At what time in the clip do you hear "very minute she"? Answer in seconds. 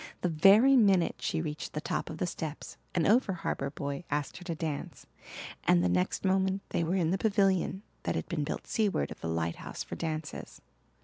0.29-1.43